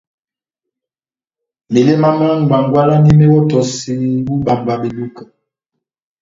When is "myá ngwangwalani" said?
2.17-3.11